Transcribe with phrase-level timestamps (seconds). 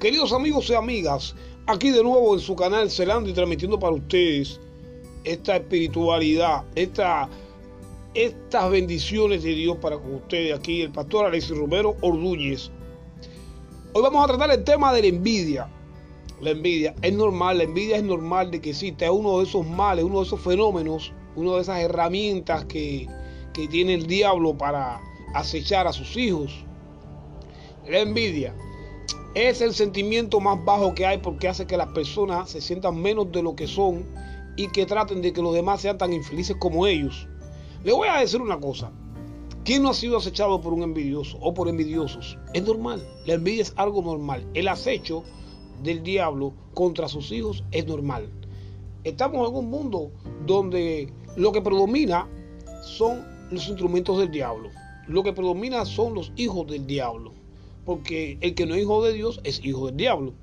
[0.00, 1.34] Queridos amigos y amigas,
[1.66, 4.60] aquí de nuevo en su canal Celando y transmitiendo para ustedes
[5.24, 7.30] esta espiritualidad, esta,
[8.12, 10.54] estas bendiciones de Dios para con ustedes.
[10.54, 12.70] Aquí el pastor Alexis Romero Ordúñez.
[13.94, 15.70] Hoy vamos a tratar el tema de la envidia.
[16.42, 19.66] La envidia es normal, la envidia es normal de que exista, es uno de esos
[19.66, 23.08] males, uno de esos fenómenos, una de esas herramientas que,
[23.54, 25.00] que tiene el diablo para
[25.32, 26.52] acechar a sus hijos.
[27.88, 28.54] La envidia
[29.36, 33.30] es el sentimiento más bajo que hay porque hace que las personas se sientan menos
[33.32, 34.06] de lo que son
[34.56, 37.28] y que traten de que los demás sean tan infelices como ellos.
[37.84, 38.90] Le voy a decir una cosa.
[39.62, 42.38] ¿Quién no ha sido acechado por un envidioso o por envidiosos?
[42.54, 43.06] Es normal.
[43.26, 44.48] La envidia es algo normal.
[44.54, 45.22] El acecho
[45.82, 48.30] del diablo contra sus hijos es normal.
[49.04, 50.12] Estamos en un mundo
[50.46, 52.26] donde lo que predomina
[52.82, 54.70] son los instrumentos del diablo.
[55.08, 57.34] Lo que predomina son los hijos del diablo
[57.86, 60.34] porque el que no es hijo de Dios es hijo del diablo.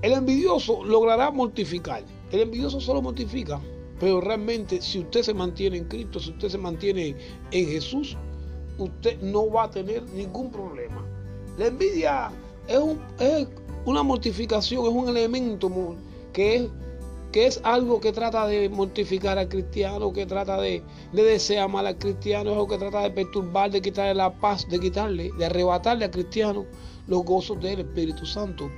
[0.00, 2.04] El envidioso logrará mortificar.
[2.30, 3.60] El envidioso solo mortifica,
[3.98, 7.16] pero realmente si usted se mantiene en Cristo, si usted se mantiene
[7.50, 8.16] en Jesús,
[8.78, 11.04] usted no va a tener ningún problema.
[11.58, 12.30] La envidia
[12.68, 12.78] es,
[13.18, 13.48] es
[13.84, 15.96] una mortificación, es un elemento
[16.32, 16.62] que es
[17.32, 21.98] que es algo que trata de mortificar al cristiano, que trata de, desear mal al
[21.98, 26.06] cristiano, es algo que trata de perturbar, de quitarle la paz, de quitarle, de arrebatarle
[26.06, 26.66] al cristiano
[27.06, 28.68] los gozos del Espíritu Santo,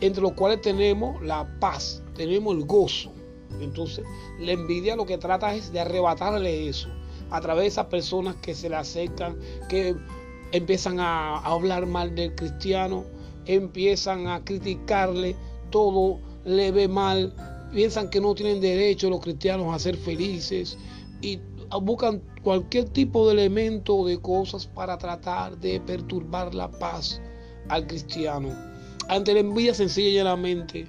[0.00, 3.12] entre los cuales tenemos la paz, tenemos el gozo.
[3.60, 4.04] Entonces,
[4.38, 6.88] la envidia lo que trata es de arrebatarle eso
[7.30, 9.96] a través de esas personas que se le acercan, que
[10.52, 13.04] empiezan a hablar mal del cristiano,
[13.46, 15.36] empiezan a criticarle,
[15.70, 17.34] todo le ve mal,
[17.72, 20.76] piensan que no tienen derecho los cristianos a ser felices
[21.20, 21.40] y
[21.80, 27.20] buscan cualquier tipo de elemento de cosas para tratar de perturbar la paz
[27.68, 28.50] al cristiano.
[29.08, 30.88] Ante la envidia sencilla y llanamente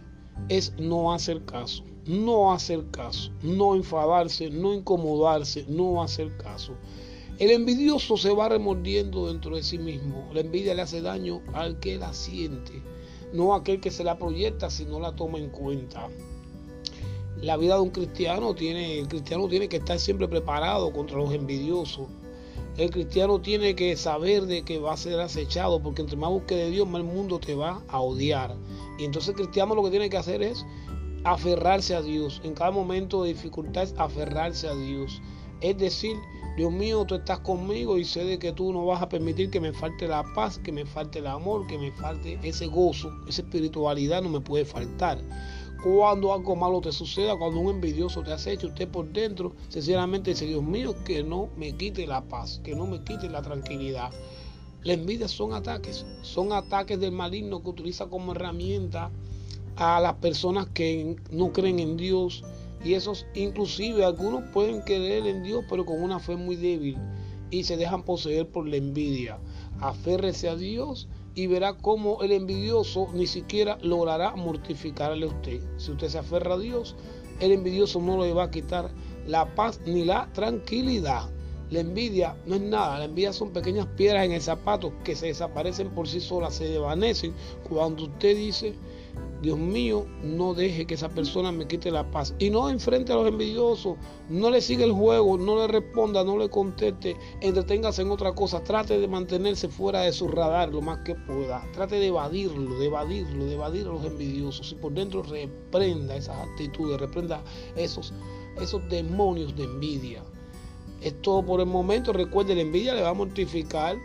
[0.49, 6.73] es no hacer caso, no hacer caso, no enfadarse, no incomodarse, no hacer caso.
[7.39, 10.29] El envidioso se va remordiendo dentro de sí mismo.
[10.33, 12.83] La envidia le hace daño al que la siente,
[13.33, 16.09] no a aquel que se la proyecta si no la toma en cuenta
[17.43, 21.33] la vida de un cristiano tiene, el cristiano tiene que estar siempre preparado contra los
[21.33, 22.07] envidiosos.
[22.77, 26.55] El cristiano tiene que saber de que va a ser acechado, porque entre más busque
[26.55, 28.55] de Dios, más el mundo te va a odiar.
[28.97, 30.65] Y entonces el cristiano lo que tiene que hacer es
[31.25, 32.39] aferrarse a Dios.
[32.45, 35.21] En cada momento de dificultad es aferrarse a Dios.
[35.59, 36.15] Es decir,
[36.55, 39.59] Dios mío, tú estás conmigo y sé de que tú no vas a permitir que
[39.59, 43.41] me falte la paz, que me falte el amor, que me falte ese gozo, esa
[43.41, 45.19] espiritualidad no me puede faltar
[45.83, 50.45] cuando algo malo te suceda, cuando un envidioso te aceche, usted por dentro, sinceramente dice,
[50.45, 54.09] Dios mío, que no me quite la paz, que no me quite la tranquilidad.
[54.83, 59.11] La envidia son ataques, son ataques del maligno que utiliza como herramienta
[59.75, 62.45] a las personas que no creen en Dios.
[62.83, 66.97] Y esos, inclusive, algunos pueden creer en Dios, pero con una fe muy débil
[67.49, 69.38] y se dejan poseer por la envidia.
[69.79, 75.61] Aférrese a Dios y verá cómo el envidioso ni siquiera logrará mortificarle a usted.
[75.77, 76.95] Si usted se aferra a Dios,
[77.39, 78.91] el envidioso no le va a quitar
[79.25, 81.29] la paz ni la tranquilidad.
[81.69, 85.27] La envidia no es nada, la envidia son pequeñas piedras en el zapato que se
[85.27, 87.33] desaparecen por sí solas, se desvanecen
[87.67, 88.75] cuando usted dice,
[89.43, 92.33] Dios mío, no deje que esa persona me quite la paz.
[92.39, 93.97] Y no enfrente a los envidiosos,
[94.29, 98.63] no le siga el juego, no le responda, no le conteste, entreténgase en otra cosa,
[98.63, 101.61] trate de mantenerse fuera de su radar lo más que pueda.
[101.73, 104.71] Trate de evadirlo, de evadirlo, de evadir a los envidiosos.
[104.71, 107.43] Y por dentro reprenda esas actitudes, reprenda
[107.75, 108.13] esos,
[108.61, 110.23] esos demonios de envidia.
[111.01, 112.13] Es todo por el momento.
[112.13, 113.97] Recuerde, la envidia le va a mortificar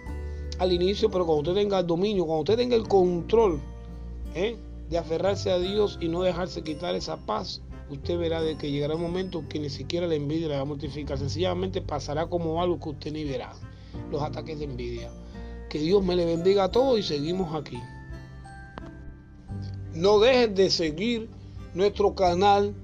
[0.59, 3.61] al inicio, pero cuando usted tenga el dominio, cuando usted tenga el control,
[4.35, 4.57] ¿eh?
[4.91, 7.61] De aferrarse a Dios y no dejarse quitar esa paz,
[7.91, 10.65] usted verá de que llegará un momento que ni siquiera la envidia le va a
[10.65, 11.19] mortificar.
[11.19, 13.53] Sencillamente pasará como algo que usted ni verá.
[14.11, 15.11] Los ataques de envidia.
[15.69, 17.79] Que Dios me le bendiga a todos y seguimos aquí.
[19.93, 21.29] No dejes de seguir
[21.75, 22.75] nuestro canal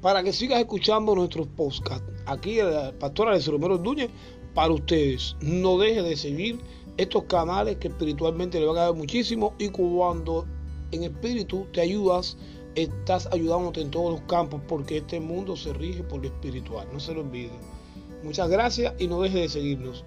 [0.00, 2.06] para que sigas escuchando nuestros podcasts.
[2.26, 4.10] Aquí el pastor Alessio Romero Duñez
[4.54, 5.36] para ustedes.
[5.40, 6.58] No dejes de seguir
[6.96, 10.46] estos canales que espiritualmente le van a dar muchísimo y cuando
[10.92, 12.36] en espíritu te ayudas,
[12.74, 16.86] estás ayudándote en todos los campos porque este mundo se rige por lo espiritual.
[16.92, 17.58] No se lo olviden.
[18.22, 20.04] Muchas gracias y no deje de seguirnos.